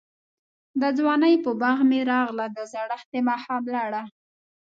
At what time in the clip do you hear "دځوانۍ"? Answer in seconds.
0.81-1.35